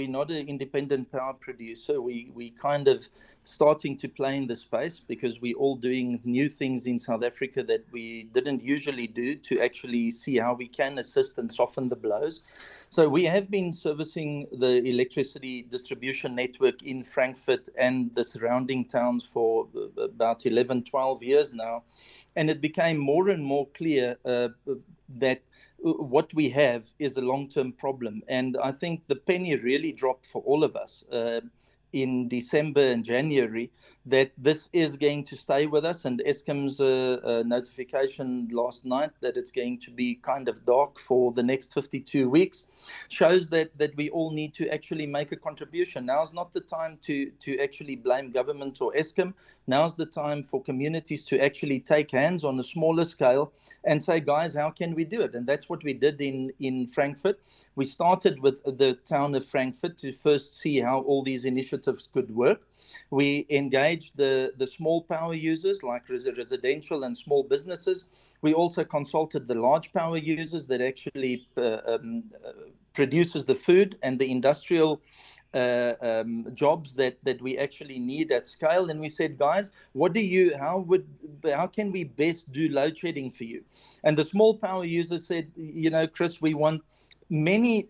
we're 0.00 0.08
not 0.08 0.30
an 0.30 0.48
independent 0.48 1.12
power 1.12 1.34
producer. 1.34 2.00
We 2.00 2.30
we 2.34 2.50
kind 2.52 2.88
of 2.88 3.06
starting 3.44 3.98
to 3.98 4.08
play 4.08 4.34
in 4.40 4.46
the 4.46 4.56
space 4.56 4.98
because 4.98 5.42
we're 5.42 5.60
all 5.64 5.76
doing 5.76 6.20
new 6.24 6.48
things 6.48 6.86
in 6.86 6.98
South 6.98 7.22
Africa 7.22 7.62
that 7.64 7.84
we 7.92 8.04
didn't 8.32 8.62
usually 8.62 9.06
do 9.06 9.34
to 9.48 9.60
actually 9.60 10.10
see 10.10 10.38
how 10.38 10.54
we 10.54 10.68
can 10.68 10.98
assist 10.98 11.36
and 11.36 11.52
soften 11.52 11.90
the 11.90 11.96
blows. 11.96 12.42
So 12.88 13.10
we 13.10 13.24
have 13.24 13.50
been 13.50 13.74
servicing 13.74 14.46
the 14.52 14.74
electricity 14.94 15.62
distribution 15.76 16.34
network 16.34 16.82
in 16.82 17.04
Frankfurt 17.04 17.68
and 17.76 18.10
the 18.14 18.24
surrounding 18.24 18.86
towns 18.86 19.22
for 19.22 19.68
about 19.98 20.46
11, 20.46 20.84
12 20.84 21.22
years 21.22 21.52
now. 21.52 21.82
And 22.36 22.48
it 22.50 22.60
became 22.60 22.98
more 22.98 23.28
and 23.28 23.44
more 23.44 23.66
clear 23.74 24.16
uh, 24.24 24.48
that 25.18 25.42
what 25.82 26.32
we 26.34 26.48
have 26.50 26.92
is 26.98 27.16
a 27.16 27.20
long-term 27.20 27.72
problem, 27.72 28.22
and 28.28 28.56
I 28.62 28.72
think 28.72 29.06
the 29.06 29.16
penny 29.16 29.56
really 29.56 29.92
dropped 29.92 30.26
for 30.26 30.42
all 30.42 30.62
of 30.62 30.76
us. 30.76 31.04
Uh, 31.10 31.40
in 31.92 32.28
December 32.28 32.90
and 32.90 33.04
January 33.04 33.70
that 34.06 34.32
this 34.38 34.68
is 34.72 34.96
going 34.96 35.22
to 35.24 35.36
stay 35.36 35.66
with 35.66 35.84
us. 35.84 36.04
And 36.04 36.22
Eskom's 36.26 36.80
uh, 36.80 37.20
uh, 37.24 37.42
notification 37.44 38.48
last 38.50 38.84
night 38.84 39.10
that 39.20 39.36
it's 39.36 39.50
going 39.50 39.78
to 39.80 39.90
be 39.90 40.14
kind 40.16 40.48
of 40.48 40.64
dark 40.64 40.98
for 40.98 41.32
the 41.32 41.42
next 41.42 41.74
52 41.74 42.28
weeks 42.28 42.64
shows 43.08 43.48
that 43.50 43.76
that 43.76 43.94
we 43.96 44.08
all 44.10 44.30
need 44.30 44.54
to 44.54 44.68
actually 44.68 45.06
make 45.06 45.32
a 45.32 45.36
contribution. 45.36 46.06
Now's 46.06 46.32
not 46.32 46.52
the 46.52 46.60
time 46.60 46.98
to 47.02 47.30
to 47.40 47.58
actually 47.58 47.96
blame 47.96 48.30
government 48.30 48.80
or 48.80 48.92
Eskom. 48.92 49.34
Now's 49.66 49.96
the 49.96 50.06
time 50.06 50.42
for 50.42 50.62
communities 50.62 51.24
to 51.24 51.38
actually 51.38 51.80
take 51.80 52.10
hands 52.10 52.44
on 52.44 52.58
a 52.58 52.62
smaller 52.62 53.04
scale 53.04 53.52
and 53.84 54.02
say, 54.02 54.20
guys, 54.20 54.54
how 54.54 54.70
can 54.70 54.94
we 54.94 55.04
do 55.04 55.22
it? 55.22 55.34
And 55.34 55.46
that's 55.46 55.68
what 55.68 55.82
we 55.82 55.92
did 55.92 56.20
in, 56.20 56.52
in 56.60 56.86
Frankfurt. 56.86 57.40
We 57.76 57.84
started 57.84 58.40
with 58.40 58.62
the 58.64 58.98
town 59.06 59.34
of 59.34 59.46
Frankfurt 59.46 59.96
to 59.98 60.12
first 60.12 60.54
see 60.54 60.80
how 60.80 61.00
all 61.00 61.22
these 61.22 61.44
initiatives 61.44 62.08
could 62.12 62.30
work. 62.34 62.62
We 63.10 63.46
engaged 63.50 64.16
the, 64.16 64.52
the 64.56 64.66
small 64.66 65.02
power 65.02 65.34
users 65.34 65.82
like 65.82 66.08
res- 66.08 66.28
residential 66.36 67.04
and 67.04 67.16
small 67.16 67.42
businesses. 67.42 68.06
We 68.42 68.54
also 68.54 68.84
consulted 68.84 69.46
the 69.48 69.54
large 69.54 69.92
power 69.92 70.16
users 70.16 70.66
that 70.68 70.80
actually 70.80 71.46
uh, 71.56 71.78
um, 71.86 72.24
uh, 72.46 72.52
produces 72.94 73.44
the 73.44 73.54
food 73.54 73.98
and 74.02 74.18
the 74.18 74.30
industrial 74.30 75.00
uh, 75.54 75.94
um, 76.00 76.46
jobs 76.52 76.94
that 76.94 77.16
that 77.24 77.40
we 77.42 77.58
actually 77.58 77.98
need 77.98 78.30
at 78.32 78.46
scale. 78.46 78.90
And 78.90 79.00
we 79.00 79.08
said 79.08 79.38
guys 79.38 79.70
what 79.92 80.12
do 80.12 80.20
you 80.20 80.56
how 80.56 80.78
would 80.78 81.06
how 81.44 81.66
can 81.66 81.90
we 81.92 82.04
best 82.04 82.52
do 82.52 82.68
load 82.68 82.96
shedding 82.98 83.30
for 83.30 83.44
you? 83.44 83.64
And 84.04 84.16
the 84.16 84.24
small 84.24 84.56
power 84.56 84.84
user 84.84 85.18
said 85.18 85.50
you 85.56 85.90
know 85.90 86.06
chris 86.06 86.40
we 86.40 86.54
want 86.54 86.82
many 87.28 87.88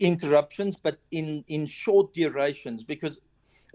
interruptions 0.00 0.76
but 0.76 0.98
in 1.10 1.44
in 1.48 1.66
short 1.66 2.14
durations 2.14 2.84
because 2.84 3.18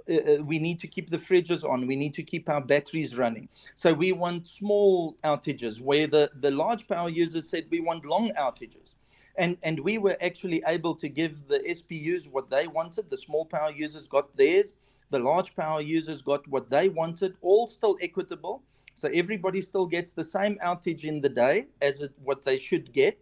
uh, 0.10 0.14
uh 0.16 0.44
we 0.44 0.60
need 0.60 0.80
to 0.80 0.88
keep 0.88 1.10
the 1.10 1.18
fridges 1.18 1.64
on. 1.64 1.88
We 1.88 1.96
need 1.96 2.14
to 2.14 2.24
keep 2.24 2.50
our 2.50 2.62
batteries 2.62 3.18
running. 3.18 3.50
So 3.76 3.94
we 3.94 4.12
want 4.14 4.48
small 4.48 5.18
outages 5.24 5.82
where 5.82 6.08
the 6.08 6.30
the 6.36 6.52
large 6.52 6.88
power 6.88 7.10
users 7.10 7.50
said 7.50 7.66
we 7.70 7.82
want 7.82 8.06
long 8.06 8.32
outages. 8.40 8.96
And 9.38 9.58
and 9.64 9.80
we 9.80 9.98
were 9.98 10.18
actually 10.22 10.62
able 10.68 10.96
to 10.96 11.10
give 11.10 11.48
the 11.48 11.60
SPUs 11.60 12.28
what 12.28 12.50
they 12.50 12.68
wanted. 12.68 13.10
The 13.10 13.18
small 13.18 13.46
power 13.46 13.72
users 13.72 14.08
got 14.08 14.36
theirs. 14.36 14.74
The 15.10 15.20
large 15.20 15.56
power 15.56 15.82
users 15.82 16.22
got 16.22 16.48
what 16.48 16.70
they 16.70 16.90
wanted. 16.90 17.36
All 17.42 17.68
still 17.68 17.98
equitable. 18.02 18.64
So 18.96 19.10
everybody 19.14 19.62
still 19.62 19.86
gets 19.86 20.12
the 20.12 20.24
same 20.24 20.58
outage 20.64 21.06
in 21.06 21.22
the 21.22 21.30
day 21.30 21.68
as 21.82 22.02
it, 22.02 22.12
what 22.24 22.44
they 22.44 22.58
should 22.58 22.92
get, 22.94 23.18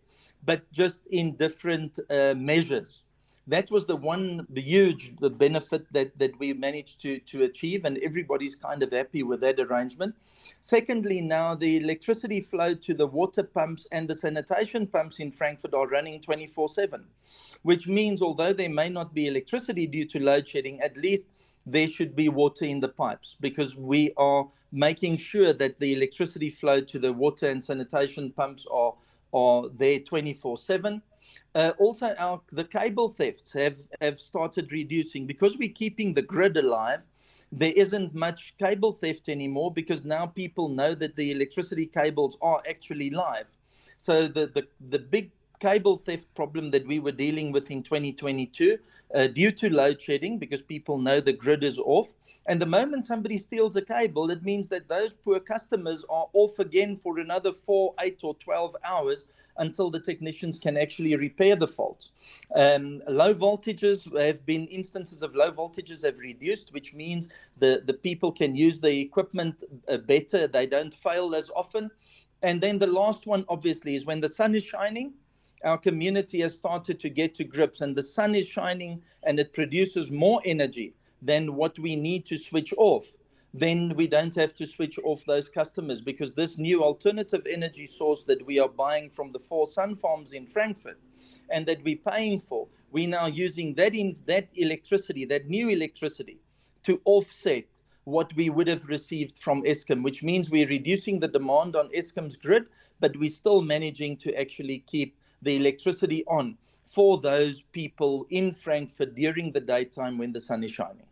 but 0.45 0.71
just 0.71 1.05
in 1.07 1.35
different 1.35 1.99
uh, 2.09 2.33
measures 2.35 3.03
that 3.47 3.69
was 3.69 3.85
the 3.85 3.95
one 3.95 4.45
the 4.49 4.61
huge 4.61 5.15
the 5.19 5.29
benefit 5.29 5.85
that 5.93 6.17
that 6.17 6.37
we 6.39 6.53
managed 6.53 6.99
to 7.01 7.19
to 7.19 7.43
achieve 7.43 7.85
and 7.85 7.97
everybody's 7.99 8.55
kind 8.55 8.81
of 8.81 8.91
happy 8.91 9.23
with 9.23 9.41
that 9.41 9.59
arrangement. 9.59 10.15
Secondly 10.61 11.21
now 11.21 11.53
the 11.55 11.77
electricity 11.77 12.41
flow 12.41 12.73
to 12.73 12.93
the 12.93 13.05
water 13.05 13.43
pumps 13.43 13.87
and 13.91 14.07
the 14.07 14.15
sanitation 14.15 14.87
pumps 14.87 15.19
in 15.19 15.31
frankfurt 15.31 15.73
are 15.73 15.87
running 15.87 16.19
24/7 16.19 17.03
which 17.61 17.87
means 17.87 18.21
although 18.21 18.53
there 18.53 18.69
may 18.69 18.89
not 18.89 19.13
be 19.13 19.27
electricity 19.27 19.85
due 19.85 20.05
to 20.05 20.19
load 20.19 20.47
shedding 20.47 20.79
at 20.81 20.97
least 20.97 21.27
there 21.67 21.87
should 21.87 22.15
be 22.15 22.29
water 22.29 22.65
in 22.65 22.79
the 22.79 22.87
pipes 22.87 23.37
because 23.39 23.75
we 23.75 24.11
are 24.17 24.47
making 24.71 25.17
sure 25.17 25.51
that 25.53 25.77
the 25.77 25.93
electricity 25.93 26.49
flow 26.49 26.79
to 26.79 26.99
the 26.99 27.11
water 27.11 27.49
and 27.49 27.63
sanitation 27.63 28.31
pumps 28.31 28.65
are 28.71 28.93
are 29.33 29.69
there 29.69 29.99
24/7 29.99 31.01
uh, 31.55 31.71
also, 31.79 32.13
our 32.17 32.41
the 32.51 32.65
cable 32.65 33.09
thefts 33.09 33.53
have 33.53 33.77
have 34.01 34.19
started 34.19 34.71
reducing 34.71 35.25
because 35.25 35.57
we're 35.57 35.69
keeping 35.69 36.13
the 36.13 36.21
grid 36.21 36.57
alive. 36.57 37.01
There 37.51 37.71
isn't 37.73 38.13
much 38.13 38.57
cable 38.57 38.91
theft 38.91 39.29
anymore 39.29 39.71
because 39.71 40.03
now 40.03 40.25
people 40.25 40.67
know 40.67 40.93
that 40.95 41.15
the 41.15 41.31
electricity 41.31 41.85
cables 41.85 42.37
are 42.41 42.61
actually 42.69 43.09
live. 43.09 43.47
So 43.97 44.27
the 44.27 44.47
the, 44.47 44.67
the 44.89 44.99
big 44.99 45.31
cable 45.61 45.97
theft 45.97 46.27
problem 46.35 46.71
that 46.71 46.85
we 46.85 46.99
were 46.99 47.13
dealing 47.13 47.53
with 47.53 47.71
in 47.71 47.81
2022 47.83 48.77
uh, 49.15 49.27
due 49.27 49.51
to 49.51 49.69
load 49.69 50.01
shedding 50.01 50.37
because 50.37 50.61
people 50.61 50.97
know 50.97 51.21
the 51.21 51.31
grid 51.33 51.63
is 51.63 51.79
off. 51.79 52.13
And 52.47 52.61
the 52.61 52.65
moment 52.67 53.05
somebody 53.05 53.39
steals 53.39 53.75
a 53.75 53.81
cable, 53.81 54.29
it 54.29 54.43
means 54.43 54.69
that 54.69 54.87
those 54.87 55.13
poor 55.13 55.39
customers 55.39 56.05
are 56.09 56.27
off 56.33 56.59
again 56.59 56.95
for 56.95 57.17
another 57.17 57.51
four, 57.51 57.95
eight, 57.99 58.23
or 58.23 58.35
12 58.35 58.75
hours 58.83 59.25
until 59.57 59.89
the 59.89 59.99
technicians 59.99 60.59
can 60.59 60.77
actually 60.77 61.15
repair 61.15 61.55
the 61.55 61.67
fault. 61.67 62.09
Um, 62.55 63.01
low 63.07 63.33
voltages 63.33 64.05
have 64.21 64.45
been 64.45 64.67
instances 64.67 65.23
of 65.23 65.33
low 65.33 65.51
voltages 65.51 66.03
have 66.03 66.19
reduced, 66.19 66.71
which 66.71 66.93
means 66.93 67.29
the, 67.57 67.81
the 67.85 67.93
people 67.93 68.31
can 68.31 68.55
use 68.55 68.79
the 68.79 68.99
equipment 68.99 69.63
uh, 69.87 69.97
better. 69.97 70.47
They 70.47 70.67
don't 70.67 70.93
fail 70.93 71.33
as 71.33 71.49
often. 71.55 71.89
And 72.43 72.61
then 72.61 72.77
the 72.77 72.87
last 72.87 73.25
one, 73.25 73.45
obviously, 73.49 73.95
is 73.95 74.05
when 74.05 74.19
the 74.19 74.29
sun 74.29 74.53
is 74.53 74.63
shining, 74.63 75.13
our 75.63 75.79
community 75.79 76.41
has 76.41 76.53
started 76.53 76.99
to 76.99 77.09
get 77.09 77.33
to 77.35 77.43
grips, 77.43 77.81
and 77.81 77.95
the 77.95 78.03
sun 78.03 78.35
is 78.35 78.47
shining 78.47 79.01
and 79.23 79.39
it 79.39 79.51
produces 79.51 80.11
more 80.11 80.41
energy 80.45 80.93
than 81.21 81.55
what 81.55 81.77
we 81.79 81.95
need 81.95 82.25
to 82.25 82.37
switch 82.37 82.73
off 82.77 83.05
then 83.57 83.95
we 83.95 84.05
don't 84.05 84.35
have 84.35 84.53
to 84.53 84.67
switch 84.67 84.99
off 85.05 85.23
those 85.25 85.47
customers 85.47 86.01
because 86.01 86.33
this 86.33 86.57
new 86.57 86.83
alternative 86.83 87.47
energy 87.49 87.87
source 87.87 88.25
that 88.25 88.45
we 88.45 88.59
are 88.59 88.67
buying 88.67 89.09
from 89.09 89.29
the 89.29 89.39
four 89.39 89.65
sun 89.65 89.95
farms 89.95 90.33
in 90.33 90.45
Frankfurt 90.45 90.99
and 91.49 91.65
that 91.65 91.81
we're 91.85 91.95
paying 91.95 92.37
for, 92.37 92.67
we're 92.91 93.07
now 93.07 93.27
using 93.27 93.73
that 93.75 93.95
in 93.95 94.17
that 94.25 94.49
electricity, 94.55 95.23
that 95.23 95.47
new 95.47 95.69
electricity, 95.69 96.37
to 96.83 96.99
offset 97.05 97.63
what 98.03 98.35
we 98.35 98.49
would 98.49 98.67
have 98.67 98.85
received 98.89 99.37
from 99.37 99.63
Eskom, 99.63 100.03
which 100.03 100.21
means 100.21 100.49
we're 100.49 100.67
reducing 100.67 101.21
the 101.21 101.27
demand 101.27 101.77
on 101.77 101.89
Eskom's 101.91 102.35
grid, 102.35 102.65
but 102.99 103.15
we're 103.15 103.29
still 103.29 103.61
managing 103.61 104.17
to 104.17 104.37
actually 104.37 104.79
keep 104.79 105.15
the 105.41 105.55
electricity 105.55 106.25
on. 106.27 106.57
For 106.85 107.19
those 107.19 107.61
people 107.61 108.27
in 108.29 108.53
Frankfurt 108.53 109.15
during 109.15 109.51
the 109.51 109.59
daytime 109.59 110.17
when 110.17 110.31
the 110.31 110.39
sun 110.39 110.63
is 110.63 110.71
shining. 110.71 111.05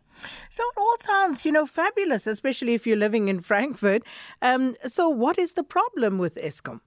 So 0.48 0.62
it 0.62 0.78
all 0.78 0.96
sounds, 1.00 1.44
you 1.44 1.52
know, 1.52 1.66
fabulous, 1.66 2.26
especially 2.26 2.74
if 2.74 2.86
you're 2.86 2.96
living 2.96 3.28
in 3.28 3.40
Frankfurt. 3.40 4.02
Um, 4.42 4.76
so 4.86 5.08
what 5.08 5.38
is 5.38 5.54
the 5.54 5.64
problem 5.64 6.18
with 6.18 6.36
Eskom? 6.36 6.80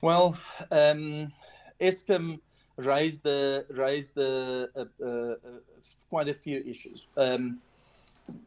Well, 0.00 0.38
um, 0.70 1.32
Eskom 1.80 2.40
raised 2.76 3.22
the 3.24 3.66
raised 3.68 4.14
the 4.14 4.70
uh, 4.76 5.04
uh, 5.04 5.34
quite 6.08 6.28
a 6.28 6.34
few 6.34 6.62
issues. 6.64 7.06
Um, 7.16 7.60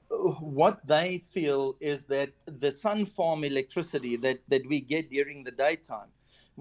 what 0.09 0.85
they 0.85 1.17
feel 1.17 1.75
is 1.79 2.03
that 2.03 2.29
the 2.45 2.71
sun 2.71 3.05
farm 3.05 3.43
electricity 3.43 4.15
that, 4.17 4.39
that 4.47 4.65
we 4.67 4.79
get 4.79 5.09
during 5.09 5.43
the 5.43 5.51
daytime, 5.51 6.07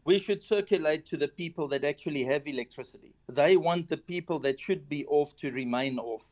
we 0.05 0.19
should 0.19 0.43
circulate 0.43 1.07
to 1.07 1.17
the 1.17 1.29
people 1.29 1.69
that 1.69 1.85
actually 1.85 2.25
have 2.25 2.47
electricity. 2.47 3.15
They 3.29 3.57
want 3.57 3.89
the 3.89 3.97
people 3.97 4.39
that 4.41 4.59
should 4.59 4.89
be 4.89 5.05
off 5.07 5.37
to 5.37 5.51
remain 5.51 5.99
off. 5.99 6.25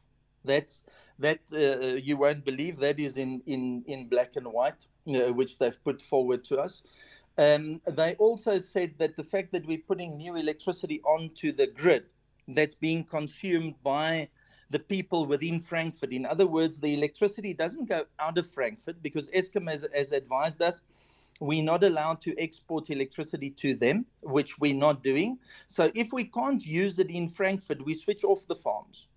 That's 0.45 0.81
that 1.19 1.41
uh, 1.53 1.97
you 1.97 2.17
won't 2.17 2.45
believe 2.45 2.79
that 2.81 2.99
is 2.99 3.19
in 3.19 3.43
in 3.47 3.85
in 3.87 4.09
black 4.09 4.37
and 4.37 4.47
white, 4.47 4.87
uh, 5.09 5.33
which 5.33 5.59
they've 5.59 5.85
put 5.85 6.01
forward 6.01 6.45
to 6.45 6.59
us. 6.59 6.83
Um, 7.37 7.81
they 7.87 8.15
also 8.15 8.59
said 8.59 8.95
that 8.99 9.17
the 9.17 9.25
fact 9.25 9.53
that 9.53 9.67
we're 9.67 9.87
putting 9.87 10.17
new 10.17 10.37
electricity 10.37 11.01
onto 11.03 11.53
the 11.53 11.67
grid 11.67 12.05
that's 12.49 12.75
being 12.75 13.05
consumed 13.05 13.75
by 13.83 14.29
the 14.71 14.79
people 14.79 15.27
within 15.27 15.61
Frankfurt. 15.61 16.13
In 16.13 16.25
other 16.25 16.47
words, 16.47 16.79
the 16.79 16.95
electricity 16.95 17.53
doesn't 17.53 17.89
go 17.89 18.05
out 18.19 18.39
of 18.39 18.49
Frankfurt 18.49 19.03
because 19.03 19.29
Eskom 19.29 19.69
has, 19.71 19.87
has 19.95 20.13
advised 20.13 20.63
us 20.63 20.81
we're 21.41 21.63
not 21.63 21.83
allowed 21.83 22.21
to 22.21 22.39
export 22.39 22.91
electricity 22.91 23.51
to 23.51 23.75
them, 23.75 24.05
which 24.23 24.59
we're 24.59 24.75
not 24.75 25.03
doing. 25.03 25.39
So 25.69 25.91
if 25.95 26.13
we 26.13 26.25
can't 26.25 26.65
use 26.65 26.99
it 26.99 27.11
in 27.11 27.29
Frankfurt, 27.29 27.85
we 27.85 27.95
switch 27.95 28.25
off 28.25 28.47
the 28.47 28.55
farms. 28.55 29.09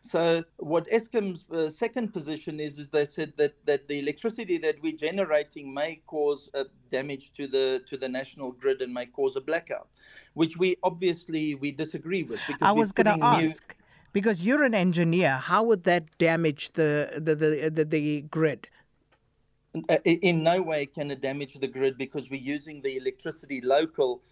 So 0.00 0.44
what 0.58 0.88
Eskom's 0.90 1.44
uh, 1.50 1.68
second 1.68 2.12
position 2.12 2.60
is, 2.60 2.78
is 2.78 2.88
they 2.88 3.04
said 3.04 3.32
that, 3.36 3.54
that 3.66 3.88
the 3.88 3.98
electricity 3.98 4.56
that 4.58 4.76
we're 4.82 4.96
generating 4.96 5.74
may 5.74 6.00
cause 6.06 6.48
uh, 6.54 6.64
damage 6.90 7.32
to 7.32 7.46
the 7.48 7.82
to 7.86 7.96
the 7.96 8.08
national 8.08 8.52
grid 8.52 8.80
and 8.80 8.94
may 8.94 9.06
cause 9.06 9.34
a 9.36 9.40
blackout, 9.40 9.88
which 10.34 10.56
we 10.56 10.76
obviously 10.82 11.54
we 11.56 11.72
disagree 11.72 12.22
with. 12.22 12.40
Because 12.46 12.62
I 12.62 12.72
was 12.72 12.92
going 12.92 13.06
to 13.06 13.24
ask. 13.24 13.68
New... 13.68 13.84
Because 14.12 14.42
you're 14.42 14.62
an 14.62 14.74
engineer, 14.74 15.36
how 15.36 15.62
would 15.64 15.84
that 15.84 16.04
damage 16.18 16.72
the 16.72 17.14
the, 17.16 17.34
the, 17.34 17.70
the, 17.70 17.84
the 17.84 18.20
grid? 18.22 18.68
Uh, 19.88 19.98
in 20.04 20.42
no 20.42 20.62
way 20.62 20.86
can 20.86 21.10
it 21.10 21.20
damage 21.20 21.54
the 21.54 21.68
grid 21.68 21.98
because 21.98 22.30
we're 22.30 22.40
using 22.40 22.80
the 22.80 22.96
electricity 22.96 23.60
local 23.60 24.22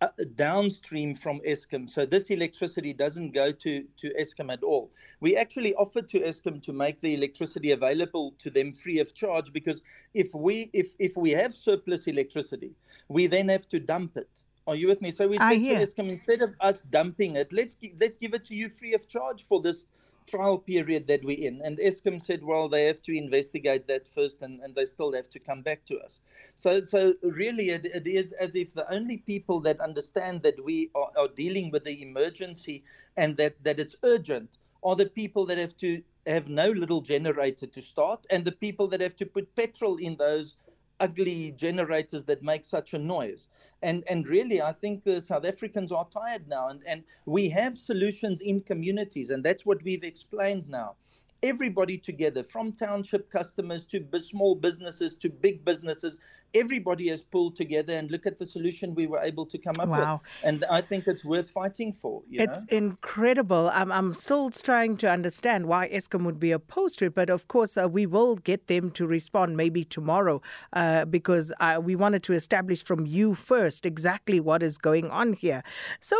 uh, 0.00 0.08
downstream 0.34 1.14
from 1.14 1.40
Eskom. 1.40 1.88
So 1.88 2.04
this 2.06 2.30
electricity 2.30 2.92
doesn't 2.92 3.32
go 3.32 3.52
to, 3.52 3.84
to 3.96 4.14
Eskom 4.20 4.52
at 4.52 4.62
all. 4.62 4.90
We 5.20 5.36
actually 5.36 5.74
offered 5.74 6.08
to 6.10 6.20
Eskom 6.20 6.62
to 6.64 6.72
make 6.72 7.00
the 7.00 7.14
electricity 7.14 7.72
available 7.72 8.34
to 8.38 8.50
them 8.50 8.72
free 8.72 8.98
of 8.98 9.14
charge 9.14 9.52
because 9.52 9.82
if 10.14 10.34
we 10.34 10.70
if 10.72 10.94
if 10.98 11.16
we 11.16 11.30
have 11.30 11.54
surplus 11.54 12.06
electricity, 12.06 12.72
we 13.08 13.26
then 13.26 13.48
have 13.48 13.68
to 13.68 13.80
dump 13.80 14.16
it. 14.16 14.28
Are 14.66 14.74
you 14.74 14.88
with 14.88 15.00
me? 15.00 15.12
So 15.12 15.28
we 15.28 15.38
said 15.38 15.62
to 15.62 15.74
Eskom, 15.76 16.10
instead 16.10 16.42
of 16.42 16.54
us 16.60 16.82
dumping 16.82 17.36
it, 17.36 17.52
let's 17.52 17.76
let's 18.00 18.16
give 18.16 18.34
it 18.34 18.44
to 18.46 18.54
you 18.54 18.68
free 18.68 18.94
of 18.94 19.06
charge 19.08 19.44
for 19.44 19.62
this 19.62 19.86
trial 20.26 20.58
period 20.58 21.06
that 21.06 21.24
we're 21.24 21.46
in. 21.46 21.60
And 21.64 21.78
Eskom 21.78 22.20
said, 22.20 22.42
well, 22.42 22.68
they 22.68 22.84
have 22.84 23.00
to 23.02 23.16
investigate 23.16 23.86
that 23.88 24.06
first 24.06 24.42
and, 24.42 24.60
and 24.60 24.74
they 24.74 24.84
still 24.84 25.12
have 25.12 25.28
to 25.30 25.38
come 25.38 25.62
back 25.62 25.84
to 25.86 25.98
us. 25.98 26.20
So, 26.56 26.82
so 26.82 27.14
really, 27.22 27.70
it, 27.70 27.86
it 27.86 28.06
is 28.06 28.32
as 28.32 28.56
if 28.56 28.74
the 28.74 28.90
only 28.92 29.18
people 29.18 29.60
that 29.60 29.80
understand 29.80 30.42
that 30.42 30.62
we 30.64 30.90
are, 30.94 31.10
are 31.16 31.28
dealing 31.28 31.70
with 31.70 31.84
the 31.84 32.02
emergency 32.02 32.82
and 33.16 33.36
that, 33.36 33.62
that 33.64 33.80
it's 33.80 33.96
urgent 34.02 34.50
are 34.82 34.96
the 34.96 35.06
people 35.06 35.46
that 35.46 35.58
have 35.58 35.76
to 35.78 36.02
have 36.26 36.48
no 36.48 36.70
little 36.70 37.00
generator 37.00 37.66
to 37.66 37.80
start 37.80 38.26
and 38.30 38.44
the 38.44 38.52
people 38.52 38.88
that 38.88 39.00
have 39.00 39.16
to 39.16 39.26
put 39.26 39.54
petrol 39.54 39.96
in 39.96 40.16
those 40.16 40.56
ugly 41.00 41.52
generators 41.52 42.24
that 42.24 42.42
make 42.42 42.64
such 42.64 42.94
a 42.94 42.98
noise. 42.98 43.48
And, 43.82 44.04
and 44.08 44.26
really, 44.26 44.62
I 44.62 44.72
think 44.72 45.04
the 45.04 45.20
South 45.20 45.44
Africans 45.44 45.92
are 45.92 46.06
tired 46.08 46.48
now. 46.48 46.68
And, 46.68 46.80
and 46.86 47.04
we 47.26 47.48
have 47.50 47.76
solutions 47.76 48.40
in 48.40 48.60
communities, 48.60 49.30
and 49.30 49.44
that's 49.44 49.66
what 49.66 49.82
we've 49.82 50.04
explained 50.04 50.68
now 50.68 50.94
everybody 51.42 51.98
together, 51.98 52.42
from 52.42 52.72
township 52.72 53.30
customers 53.30 53.84
to 53.86 54.04
small 54.18 54.54
businesses 54.54 55.14
to 55.16 55.28
big 55.28 55.64
businesses, 55.64 56.18
everybody 56.54 57.08
has 57.08 57.22
pulled 57.22 57.56
together 57.56 57.94
and 57.94 58.10
look 58.10 58.26
at 58.26 58.38
the 58.38 58.46
solution 58.46 58.94
we 58.94 59.06
were 59.06 59.20
able 59.20 59.44
to 59.46 59.58
come 59.58 59.76
up 59.78 59.88
wow. 59.88 60.14
with. 60.14 60.22
And 60.42 60.64
I 60.70 60.80
think 60.80 61.06
it's 61.06 61.24
worth 61.24 61.50
fighting 61.50 61.92
for. 61.92 62.22
it's 62.30 62.62
know? 62.62 62.78
incredible. 62.78 63.70
I'm, 63.72 63.92
I'm 63.92 64.14
still 64.14 64.50
trying 64.50 64.96
to 64.98 65.10
understand 65.10 65.66
why 65.66 65.88
Eskom 65.88 66.24
would 66.24 66.40
be 66.40 66.52
opposed 66.52 66.98
to 67.00 67.06
it, 67.06 67.14
but 67.14 67.30
of 67.30 67.48
course, 67.48 67.76
uh, 67.76 67.88
we 67.88 68.06
will 68.06 68.36
get 68.36 68.66
them 68.68 68.90
to 68.92 69.06
respond 69.06 69.56
maybe 69.56 69.84
tomorrow 69.84 70.40
uh, 70.72 71.04
because 71.04 71.52
uh, 71.60 71.80
we 71.82 71.94
wanted 71.94 72.22
to 72.24 72.32
establish 72.32 72.82
from 72.82 73.06
you 73.06 73.34
first 73.34 73.84
exactly 73.84 74.40
what 74.40 74.62
is 74.62 74.78
going 74.78 75.10
on 75.10 75.34
here. 75.34 75.62
So, 76.00 76.16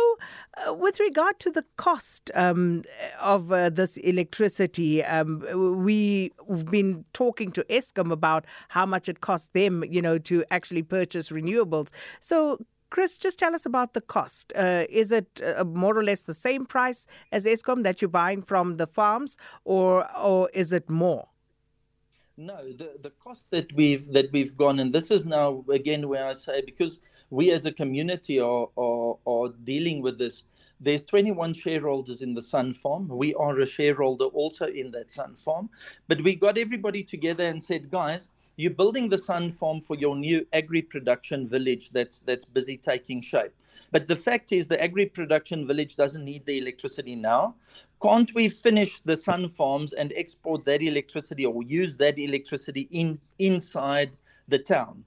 uh, 0.67 0.73
with 0.73 0.99
regard 0.99 1.39
to 1.39 1.51
the 1.51 1.65
cost 1.77 2.31
um, 2.35 2.83
of 3.19 3.51
uh, 3.51 3.69
this 3.69 3.97
electricity, 3.97 5.03
um, 5.07 5.45
we've 5.83 6.31
been 6.69 7.05
talking 7.13 7.51
to 7.53 7.63
Eskom 7.69 8.11
about 8.11 8.45
how 8.69 8.85
much 8.85 9.09
it 9.09 9.21
costs 9.21 9.49
them, 9.53 9.83
you 9.83 10.01
know, 10.01 10.17
to 10.19 10.43
actually 10.51 10.83
purchase 10.83 11.29
renewables. 11.29 11.89
So, 12.19 12.59
Chris, 12.89 13.17
just 13.17 13.37
tell 13.37 13.53
us 13.53 13.65
about 13.65 13.93
the 13.93 14.01
cost. 14.01 14.53
Uh, 14.55 14.85
is 14.89 15.11
it 15.11 15.41
uh, 15.43 15.63
more 15.65 15.97
or 15.97 16.03
less 16.03 16.21
the 16.21 16.33
same 16.33 16.65
price 16.65 17.05
as 17.31 17.45
Eskom 17.45 17.83
that 17.83 18.01
you're 18.01 18.09
buying 18.09 18.41
from 18.41 18.77
the 18.77 18.87
farms, 18.87 19.37
or 19.65 20.07
or 20.17 20.49
is 20.53 20.71
it 20.71 20.89
more? 20.89 21.27
No, 22.39 22.71
the, 22.71 22.91
the 23.01 23.09
cost 23.09 23.47
that 23.49 23.73
we've 23.73 24.11
that 24.13 24.31
we've 24.31 24.55
gone, 24.55 24.79
and 24.79 24.93
this 24.93 25.09
is 25.09 25.25
now 25.25 25.65
again 25.69 26.07
where 26.07 26.27
I 26.27 26.33
say 26.33 26.61
because 26.61 26.99
we 27.31 27.51
as 27.51 27.65
a 27.65 27.71
community 27.71 28.39
are 28.39 28.69
are, 28.77 29.17
are 29.25 29.49
dealing 29.63 30.01
with 30.01 30.17
this. 30.19 30.43
There's 30.79 31.03
21 31.03 31.53
shareholders 31.53 32.21
in 32.21 32.33
the 32.33 32.41
Sun 32.41 32.73
Farm. 32.73 33.07
We 33.07 33.33
are 33.33 33.59
a 33.59 33.65
shareholder 33.65 34.25
also 34.25 34.67
in 34.67 34.91
that 34.91 35.09
Sun 35.09 35.35
Farm, 35.35 35.69
but 36.07 36.21
we 36.23 36.35
got 36.35 36.57
everybody 36.57 37.03
together 37.03 37.45
and 37.45 37.63
said, 37.63 37.89
guys, 37.89 38.29
you're 38.57 38.71
building 38.71 39.09
the 39.09 39.17
Sun 39.17 39.51
Farm 39.53 39.81
for 39.81 39.95
your 39.95 40.15
new 40.15 40.45
agri 40.53 40.81
production 40.81 41.47
village 41.47 41.89
that's 41.91 42.21
that's 42.21 42.45
busy 42.45 42.77
taking 42.77 43.21
shape. 43.21 43.53
But 43.91 44.07
the 44.07 44.15
fact 44.15 44.51
is, 44.51 44.67
the 44.67 44.81
agri 44.81 45.05
production 45.05 45.67
village 45.67 45.95
doesn't 45.95 46.25
need 46.25 46.45
the 46.45 46.57
electricity 46.57 47.15
now. 47.15 47.55
Can't 48.01 48.33
we 48.33 48.49
finish 48.49 48.99
the 48.99 49.17
sun 49.17 49.49
farms 49.49 49.93
and 49.93 50.13
export 50.15 50.65
that 50.65 50.81
electricity 50.81 51.45
or 51.45 51.63
use 51.63 51.97
that 51.97 52.17
electricity 52.19 52.87
in 52.91 53.19
inside 53.39 54.17
the 54.47 54.59
town? 54.59 55.03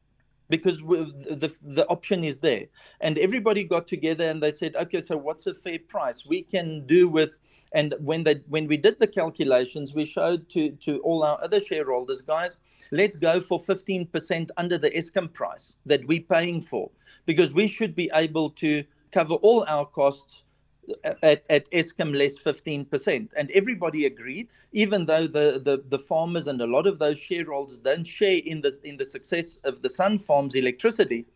Because 0.50 0.80
the 0.80 1.50
the 1.62 1.86
option 1.88 2.24
is 2.24 2.40
there. 2.40 2.66
And 3.00 3.16
everybody 3.18 3.64
got 3.64 3.86
together 3.86 4.24
and 4.28 4.42
they 4.42 4.50
said 4.50 4.76
okay 4.76 5.00
so 5.00 5.16
what's 5.16 5.46
a 5.46 5.54
fair 5.54 5.78
price? 5.78 6.26
We 6.26 6.42
can 6.42 6.86
do 6.86 7.08
with 7.08 7.38
and 7.72 7.94
when 8.00 8.24
they 8.24 8.36
when 8.48 8.66
we 8.66 8.76
did 8.76 8.98
the 8.98 9.06
calculations 9.06 9.94
we 9.94 10.04
showed 10.04 10.48
to 10.50 10.70
to 10.72 10.98
all 11.00 11.22
our 11.22 11.42
other 11.42 11.60
shareholders 11.60 12.20
guys 12.20 12.56
let's 12.90 13.16
go 13.16 13.40
for 13.40 13.58
15% 13.58 14.50
under 14.56 14.76
the 14.76 14.90
Eskom 14.90 15.32
price 15.32 15.76
that 15.86 16.04
we're 16.06 16.20
paying 16.20 16.60
for 16.60 16.90
because 17.26 17.54
we 17.54 17.66
should 17.66 17.94
be 17.94 18.10
able 18.14 18.50
to 18.50 18.82
cover 19.12 19.34
all 19.34 19.64
our 19.68 19.86
costs 19.86 20.42
at, 21.22 21.44
at 21.48 21.70
Eskom 21.70 22.16
less 22.16 22.38
15%. 22.38 23.32
And 23.36 23.50
everybody 23.52 24.06
agreed, 24.06 24.48
even 24.72 25.06
though 25.06 25.26
the, 25.26 25.60
the, 25.64 25.82
the 25.88 25.98
farmers 25.98 26.46
and 26.46 26.60
a 26.60 26.66
lot 26.66 26.86
of 26.86 26.98
those 26.98 27.18
shareholders 27.18 27.78
don't 27.78 28.06
share 28.06 28.40
in 28.44 28.60
the, 28.60 28.76
in 28.84 28.96
the 28.96 29.04
success 29.04 29.56
of 29.64 29.82
the 29.82 29.90
Sun 29.90 30.18
Farms 30.18 30.54
electricity, 30.54 31.26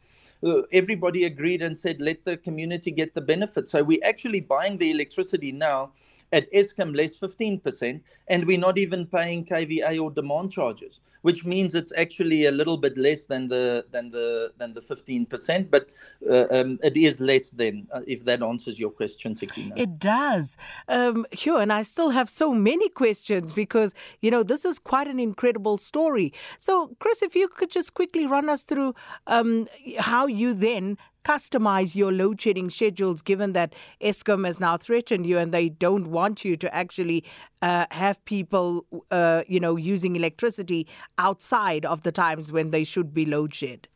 everybody 0.72 1.24
agreed 1.24 1.62
and 1.62 1.76
said, 1.76 2.00
let 2.00 2.24
the 2.24 2.36
community 2.36 2.90
get 2.90 3.14
the 3.14 3.20
benefit. 3.20 3.68
So 3.68 3.82
we're 3.82 4.04
actually 4.04 4.40
buying 4.40 4.78
the 4.78 4.90
electricity 4.90 5.52
now 5.52 5.90
at 6.34 6.52
Eskom 6.52 6.96
less 6.96 7.16
15%, 7.16 8.00
and 8.28 8.44
we're 8.44 8.58
not 8.58 8.76
even 8.76 9.06
paying 9.06 9.44
KVA 9.44 10.02
or 10.02 10.10
demand 10.10 10.50
charges, 10.50 10.98
which 11.22 11.44
means 11.44 11.74
it's 11.76 11.92
actually 11.96 12.46
a 12.46 12.50
little 12.50 12.76
bit 12.76 12.98
less 12.98 13.26
than 13.26 13.46
the 13.48 13.84
than 13.92 14.10
the 14.10 14.52
than 14.58 14.74
the 14.74 14.80
15%, 14.80 15.70
but 15.70 15.88
uh, 16.28 16.46
um, 16.50 16.78
it 16.82 16.96
is 16.96 17.20
less 17.20 17.50
than 17.50 17.86
uh, 17.92 18.00
if 18.06 18.24
that 18.24 18.42
answers 18.42 18.80
your 18.80 18.90
question, 18.90 19.36
Sakina. 19.36 19.74
It 19.76 19.98
does. 19.98 20.56
Um, 20.88 21.24
Hugh, 21.30 21.56
and 21.56 21.72
I 21.72 21.82
still 21.82 22.10
have 22.10 22.28
so 22.28 22.52
many 22.52 22.88
questions 22.88 23.52
because 23.52 23.94
you 24.20 24.30
know 24.30 24.42
this 24.42 24.64
is 24.64 24.80
quite 24.80 25.06
an 25.06 25.20
incredible 25.20 25.78
story. 25.78 26.32
So, 26.58 26.96
Chris, 26.98 27.22
if 27.22 27.36
you 27.36 27.46
could 27.46 27.70
just 27.70 27.94
quickly 27.94 28.26
run 28.26 28.48
us 28.48 28.64
through 28.64 28.94
um, 29.28 29.68
how 29.98 30.23
you 30.26 30.54
then 30.54 30.98
customize 31.24 31.96
your 31.96 32.12
load 32.12 32.40
shedding 32.40 32.68
schedules 32.70 33.22
given 33.22 33.52
that 33.54 33.74
Eskom 34.00 34.46
has 34.46 34.60
now 34.60 34.76
threatened 34.76 35.26
you 35.26 35.38
and 35.38 35.52
they 35.52 35.68
don't 35.68 36.08
want 36.08 36.44
you 36.44 36.56
to 36.56 36.74
actually 36.74 37.24
uh, 37.62 37.86
have 37.90 38.22
people, 38.26 38.84
uh, 39.10 39.42
you 39.48 39.58
know, 39.58 39.76
using 39.76 40.16
electricity 40.16 40.86
outside 41.18 41.86
of 41.86 42.02
the 42.02 42.12
times 42.12 42.52
when 42.52 42.70
they 42.70 42.84
should 42.84 43.14
be 43.14 43.24
load 43.24 43.54
shed? 43.54 43.88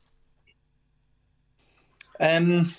Um, 2.21 2.75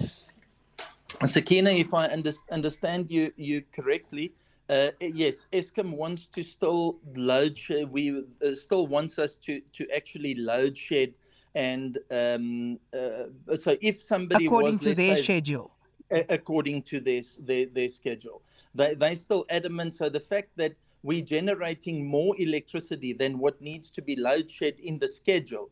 Sakina, 1.27 1.71
if 1.71 1.93
I 1.93 2.07
under- 2.07 2.33
understand 2.51 3.11
you, 3.11 3.31
you 3.37 3.63
correctly, 3.73 4.33
uh, 4.69 4.91
yes, 4.99 5.47
Eskom 5.51 5.95
wants 5.95 6.27
to 6.27 6.43
still 6.43 6.99
load 7.15 7.57
shed. 7.57 7.89
We 7.91 8.23
uh, 8.45 8.53
still 8.53 8.85
wants 8.85 9.17
us 9.17 9.35
to 9.37 9.61
to 9.73 9.87
actually 9.95 10.35
load 10.35 10.77
shed 10.77 11.13
and 11.55 11.97
um, 12.11 12.79
uh, 12.93 13.55
so 13.55 13.77
if 13.81 14.01
somebody 14.01 14.47
according 14.47 14.77
was, 14.77 14.79
to 14.79 14.93
their 14.93 15.15
say, 15.17 15.17
schedule, 15.17 15.71
according 16.11 16.83
to 16.83 16.99
their, 16.99 17.21
their 17.39 17.65
their 17.67 17.89
schedule, 17.89 18.41
they 18.73 18.93
they 18.95 19.15
still 19.15 19.45
adamant. 19.49 19.95
So 19.95 20.09
the 20.09 20.19
fact 20.19 20.49
that 20.57 20.75
we're 21.03 21.23
generating 21.23 22.05
more 22.07 22.35
electricity 22.39 23.13
than 23.13 23.39
what 23.39 23.61
needs 23.61 23.89
to 23.91 24.01
be 24.01 24.15
load 24.15 24.49
shed 24.51 24.75
in 24.79 24.99
the 24.99 25.07
schedule 25.07 25.71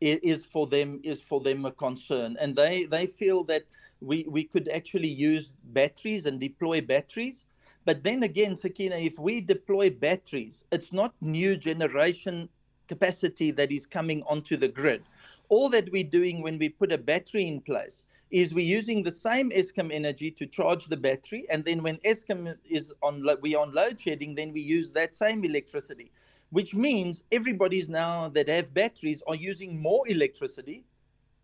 is 0.00 0.44
for 0.44 0.66
them 0.66 1.00
is 1.04 1.20
for 1.22 1.40
them 1.40 1.64
a 1.64 1.72
concern, 1.72 2.36
and 2.40 2.56
they 2.56 2.84
they 2.84 3.06
feel 3.06 3.44
that 3.44 3.64
we 4.00 4.24
we 4.28 4.44
could 4.44 4.68
actually 4.68 5.08
use 5.08 5.50
batteries 5.64 6.26
and 6.26 6.40
deploy 6.40 6.80
batteries. 6.80 7.46
But 7.84 8.02
then 8.04 8.22
again, 8.22 8.56
Sakina, 8.56 8.96
if 8.96 9.18
we 9.18 9.40
deploy 9.40 9.90
batteries, 9.90 10.64
it's 10.70 10.92
not 10.92 11.14
new 11.20 11.56
generation 11.56 12.48
capacity 12.88 13.50
that 13.52 13.70
is 13.72 13.86
coming 13.86 14.22
onto 14.28 14.56
the 14.56 14.68
grid. 14.68 15.02
All 15.48 15.68
that 15.70 15.90
we're 15.92 16.04
doing 16.04 16.42
when 16.42 16.58
we 16.58 16.68
put 16.68 16.92
a 16.92 16.98
battery 16.98 17.46
in 17.46 17.60
place 17.60 18.04
is 18.30 18.54
we're 18.54 18.78
using 18.78 19.02
the 19.02 19.10
same 19.10 19.50
Eskom 19.50 19.92
energy 19.92 20.30
to 20.30 20.46
charge 20.46 20.86
the 20.86 20.96
battery, 20.96 21.46
and 21.50 21.64
then 21.64 21.82
when 21.82 21.98
Eskom 21.98 22.56
is 22.68 22.92
on 23.02 23.26
we 23.42 23.54
on 23.54 23.72
load 23.72 24.00
shedding, 24.00 24.34
then 24.34 24.52
we 24.52 24.60
use 24.60 24.90
that 24.92 25.14
same 25.14 25.44
electricity, 25.44 26.10
which 26.50 26.74
means 26.74 27.22
everybody's 27.30 27.88
now 27.90 28.30
that 28.30 28.48
have 28.48 28.72
batteries 28.72 29.22
are 29.26 29.34
using 29.34 29.80
more 29.80 30.08
electricity 30.08 30.82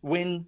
when 0.01 0.47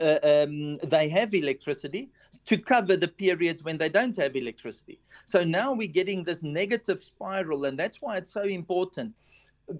uh, 0.00 0.18
um, 0.22 0.78
they 0.78 1.08
have 1.08 1.34
electricity, 1.34 2.10
to 2.44 2.56
cover 2.56 2.96
the 2.96 3.08
periods 3.08 3.64
when 3.64 3.76
they 3.76 3.88
don't 3.88 4.16
have 4.16 4.36
electricity. 4.36 4.98
So 5.26 5.44
now 5.44 5.72
we're 5.72 5.88
getting 5.88 6.24
this 6.24 6.42
negative 6.42 7.00
spiral, 7.00 7.64
and 7.64 7.78
that's 7.78 8.00
why 8.00 8.16
it's 8.16 8.32
so 8.32 8.44
important. 8.44 9.14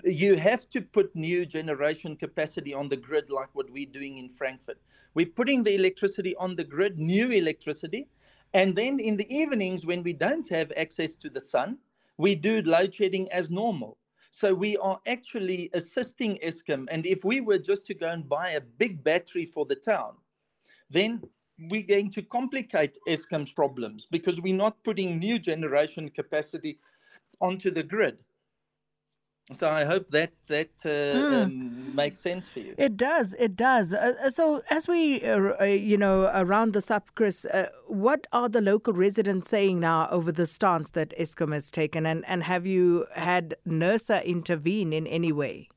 You 0.05 0.37
have 0.37 0.71
to 0.71 0.81
put 0.81 1.15
new 1.17 1.45
generation 1.45 2.17
capacity 2.17 2.73
on 2.73 2.89
the 2.89 2.97
grid, 2.97 3.31
like 3.31 3.49
what 3.55 3.71
we're 3.71 3.87
doing 3.87 4.19
in 4.19 4.29
Frankfurt. 4.29 4.79
We're 5.15 5.27
putting 5.27 5.63
the 5.63 5.75
electricity 5.75 6.37
on 6.37 6.55
the 6.55 6.65
grid, 6.65 6.99
new 6.99 7.31
electricity, 7.31 8.09
and 8.53 8.75
then 8.75 9.01
in 9.01 9.17
the 9.17 9.33
evenings, 9.35 9.87
when 9.87 10.03
we 10.03 10.13
don't 10.13 10.49
have 10.49 10.73
access 10.77 11.15
to 11.17 11.31
the 11.31 11.41
sun, 11.41 11.79
we 12.19 12.35
do 12.35 12.63
load 12.63 12.95
shedding 12.95 13.31
as 13.33 13.51
normal. 13.51 13.97
So 14.33 14.55
we 14.55 14.77
are 14.77 15.01
actually 15.07 15.71
assisting 15.73 16.39
Eskom. 16.45 16.87
And 16.91 17.05
if 17.07 17.25
we 17.25 17.41
were 17.41 17.59
just 17.59 17.87
to 17.87 17.95
go 17.95 18.09
and 18.09 18.29
buy 18.29 18.51
a 18.51 18.61
big 18.61 19.03
battery 19.03 19.45
for 19.45 19.67
the 19.67 19.75
town, 19.75 20.15
then 20.89 21.23
we're 21.69 21.83
going 21.83 22.11
to 22.11 22.23
complicate 22.23 22.97
Eskom's 23.09 23.53
problems 23.53 24.07
because 24.11 24.41
we're 24.41 24.55
not 24.55 24.83
putting 24.85 25.19
new 25.19 25.39
generation 25.39 26.09
capacity 26.11 26.79
onto 27.41 27.71
the 27.71 27.83
grid. 27.83 28.19
So 29.53 29.69
I 29.69 29.85
hope 29.85 30.11
that 30.11 30.33
that 30.47 30.71
uh, 30.85 30.89
mm. 30.89 31.43
um, 31.45 31.95
makes 31.95 32.21
sense 32.21 32.49
for 32.49 32.61
you. 32.61 32.75
It 32.79 32.97
does. 32.97 33.35
It 33.39 33.57
does. 33.57 33.93
Uh, 33.93 34.15
uh 34.23 34.31
so 34.31 34.63
as 34.71 34.87
we, 34.87 35.25
uh, 35.25 35.55
uh, 35.61 35.65
you 35.65 35.97
know, 35.97 36.31
around 36.35 36.73
this 36.73 36.91
up, 36.91 37.09
Chris, 37.17 37.45
uh, 37.47 37.69
what 37.87 38.27
are 38.33 38.49
the 38.49 38.61
local 38.61 38.93
residents 38.93 39.49
saying 39.49 39.81
now 39.81 40.09
over 40.11 40.31
the 40.31 40.47
stance 40.47 40.91
that 40.91 41.13
Eskom 41.19 41.53
has 41.53 41.71
taken, 41.71 42.07
and 42.07 42.25
and 42.29 42.45
have 42.45 42.65
you 42.65 43.07
had 43.15 43.57
NERSA 43.67 44.25
intervene 44.25 44.93
in 44.93 45.07
any 45.07 45.33
way? 45.33 45.69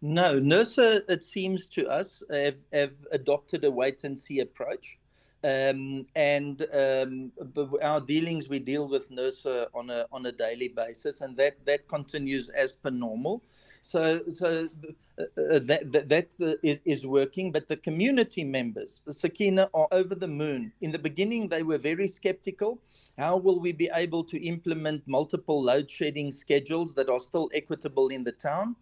No, 0.00 0.40
NERSA, 0.40 1.02
it 1.08 1.24
seems 1.24 1.66
to 1.68 1.88
us, 1.88 2.22
have, 2.30 2.58
have 2.72 2.92
adopted 3.10 3.64
a 3.64 3.70
wait 3.70 4.04
and 4.04 4.16
see 4.18 4.38
approach. 4.38 4.98
Um, 5.44 6.06
and 6.16 6.66
um, 6.74 7.32
our 7.80 8.00
dealings, 8.00 8.48
we 8.48 8.58
deal 8.58 8.88
with 8.88 9.08
NERSA 9.10 9.68
on 9.72 9.90
a 9.90 10.06
on 10.10 10.26
a 10.26 10.32
daily 10.32 10.68
basis, 10.68 11.20
and 11.20 11.36
that 11.36 11.64
that 11.64 11.86
continues 11.86 12.48
as 12.48 12.72
per 12.72 12.90
normal. 12.90 13.42
So 13.82 14.28
so 14.28 14.68
that 15.36 15.82
that, 15.92 16.08
that 16.08 16.34
uh, 16.40 16.54
is, 16.62 16.80
is 16.84 17.06
working. 17.06 17.50
But 17.52 17.66
the 17.66 17.76
community 17.76 18.44
members, 18.44 19.02
Sakina, 19.10 19.68
are 19.74 19.88
over 19.90 20.14
the 20.14 20.28
moon. 20.28 20.72
In 20.80 20.92
the 20.92 20.98
beginning, 20.98 21.48
they 21.48 21.62
were 21.62 21.78
very 21.78 22.08
skeptical. 22.08 22.80
How 23.16 23.36
will 23.36 23.58
we 23.60 23.72
be 23.72 23.90
able 23.92 24.24
to 24.24 24.44
implement 24.44 25.02
multiple 25.06 25.62
load 25.62 25.90
shedding 25.90 26.30
schedules 26.30 26.94
that 26.94 27.08
are 27.08 27.20
still 27.20 27.50
equitable 27.52 28.08
in 28.08 28.24
the 28.24 28.32
town? 28.32 28.76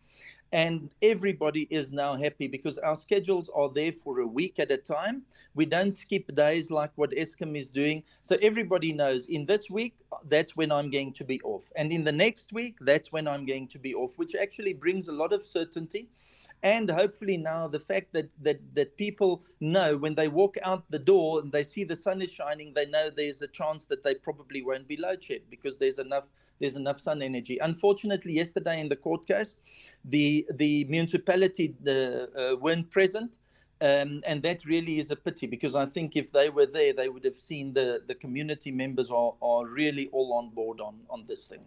And 0.53 0.91
everybody 1.03 1.67
is 1.71 1.91
now 1.91 2.17
happy 2.17 2.47
because 2.47 2.79
our 2.79 2.95
schedules 2.95 3.51
are 3.53 3.69
there 3.69 3.93
for 3.93 4.21
a 4.21 4.27
week 4.27 4.61
at 4.61 4.71
a 4.71 4.77
time. 4.77 5.23
We 5.55 5.67
don't 5.67 5.93
skip 5.93 6.35
days 6.37 6.71
like 6.71 6.93
what 6.95 7.11
Eskom 7.11 7.59
is 7.59 7.67
doing. 7.67 8.05
So 8.23 8.37
everybody 8.41 8.93
knows 8.93 9.27
in 9.27 9.45
this 9.45 9.69
week, 9.69 9.95
that's 10.29 10.57
when 10.57 10.71
I'm 10.71 10.91
going 10.91 11.15
to 11.15 11.25
be 11.25 11.41
off. 11.43 11.65
And 11.77 11.91
in 11.91 12.05
the 12.05 12.13
next 12.13 12.53
week, 12.53 12.77
that's 12.81 13.11
when 13.11 13.27
I'm 13.27 13.45
going 13.45 13.67
to 13.69 13.79
be 13.79 13.95
off, 13.95 14.19
which 14.19 14.37
actually 14.37 14.73
brings 14.73 15.09
a 15.09 15.13
lot 15.13 15.33
of 15.33 15.43
certainty 15.43 16.09
and 16.67 16.91
hopefully 16.91 17.37
now 17.37 17.69
the 17.69 17.85
fact 17.91 18.13
that 18.13 18.29
that 18.47 18.61
that 18.75 18.97
people 18.97 19.43
know 19.61 19.97
when 19.97 20.15
they 20.15 20.29
walk 20.29 20.57
out 20.63 20.83
the 20.91 20.99
door 21.13 21.41
and 21.41 21.53
they 21.53 21.63
see 21.63 21.85
the 21.85 22.01
sun 22.05 22.21
is 22.21 22.33
shining 22.33 22.73
they 22.75 22.87
know 22.87 23.09
there's 23.09 23.43
a 23.43 23.51
chance 23.61 23.85
that 23.85 24.03
they 24.03 24.15
probably 24.15 24.63
won't 24.63 24.89
be 24.89 24.97
load 24.97 25.23
shed 25.23 25.43
because 25.49 25.79
there's 25.79 25.99
enough 25.99 26.27
there's 26.61 26.77
enough 26.77 27.01
sun 27.01 27.23
energy. 27.23 27.59
Unfortunately, 27.59 28.33
yesterday 28.33 28.81
in 28.81 28.89
the 28.89 28.97
court 28.97 29.27
case, 29.27 29.55
the 30.05 30.47
the 30.55 30.85
municipality 30.85 31.75
the, 31.83 32.31
uh, 32.37 32.57
weren't 32.57 32.91
present. 32.91 33.33
Um, 33.83 34.23
and 34.25 34.43
that 34.43 34.65
really 34.65 34.99
is 34.99 35.11
a 35.11 35.17
pity 35.17 35.47
because 35.47 35.75
I 35.75 35.85
think 35.85 36.17
if 36.17 36.33
they 36.33 36.49
were 36.49 36.65
there, 36.65 36.95
they 36.95 37.11
would 37.11 37.25
have 37.25 37.37
seen 37.37 37.75
the, 37.75 38.01
the 38.07 38.15
community 38.15 38.71
members 38.71 39.11
are, 39.11 39.35
are 39.43 39.67
really 39.67 40.09
all 40.13 40.33
on 40.33 40.49
board 40.49 40.81
on, 40.81 40.95
on 41.11 41.27
this 41.29 41.47
thing. 41.47 41.61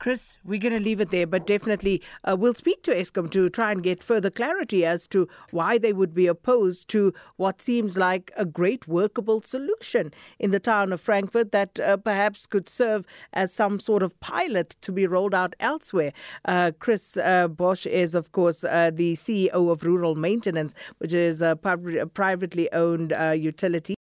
Chris, 0.00 0.38
we're 0.42 0.58
going 0.58 0.72
to 0.72 0.80
leave 0.80 0.98
it 0.98 1.10
there, 1.10 1.26
but 1.26 1.46
definitely 1.46 2.00
uh, 2.24 2.34
we'll 2.34 2.54
speak 2.54 2.82
to 2.82 2.94
Eskom 2.94 3.30
to 3.30 3.50
try 3.50 3.70
and 3.70 3.82
get 3.82 4.02
further 4.02 4.30
clarity 4.30 4.82
as 4.82 5.06
to 5.06 5.28
why 5.50 5.76
they 5.76 5.92
would 5.92 6.14
be 6.14 6.26
opposed 6.26 6.88
to 6.88 7.12
what 7.36 7.60
seems 7.60 7.98
like 7.98 8.32
a 8.34 8.46
great 8.46 8.88
workable 8.88 9.42
solution 9.42 10.10
in 10.38 10.52
the 10.52 10.58
town 10.58 10.90
of 10.94 11.02
Frankfurt 11.02 11.52
that 11.52 11.78
uh, 11.80 11.98
perhaps 11.98 12.46
could 12.46 12.66
serve 12.66 13.04
as 13.34 13.52
some 13.52 13.78
sort 13.78 14.02
of 14.02 14.18
pilot 14.20 14.74
to 14.80 14.90
be 14.90 15.06
rolled 15.06 15.34
out 15.34 15.54
elsewhere. 15.60 16.14
Uh, 16.46 16.72
Chris 16.78 17.18
uh, 17.18 17.46
Bosch 17.48 17.84
is, 17.84 18.14
of 18.14 18.32
course, 18.32 18.64
uh, 18.64 18.90
the 18.94 19.16
CEO 19.16 19.70
of 19.70 19.82
Rural 19.82 20.14
Maintenance, 20.14 20.72
which 20.96 21.12
is 21.12 21.42
a 21.42 21.56
pub- 21.56 22.14
privately 22.14 22.72
owned 22.72 23.12
uh, 23.12 23.32
utility. 23.32 23.94